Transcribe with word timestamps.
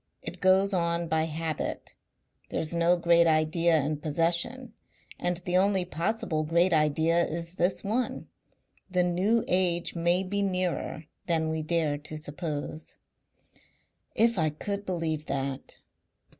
It 0.23 0.41
goes 0.41 0.73
on 0.73 1.07
by 1.07 1.25
habit. 1.25 1.93
There's 2.49 2.73
no 2.73 2.97
great 2.97 3.27
idea 3.27 3.77
in 3.83 3.97
possession 3.97 4.73
and 5.19 5.37
the 5.45 5.57
only 5.57 5.85
possible 5.85 6.43
great 6.43 6.73
idea 6.73 7.23
is 7.23 7.53
this 7.53 7.83
one. 7.83 8.27
The 8.89 9.03
New 9.03 9.43
Age 9.47 9.93
may 9.93 10.23
be 10.23 10.41
nearer 10.41 11.03
than 11.27 11.49
we 11.49 11.61
dare 11.61 11.99
to 11.99 12.17
suppose." 12.17 12.97
"If 14.15 14.39
I 14.39 14.49
could 14.49 14.87
believe 14.87 15.27
that!" 15.27 15.77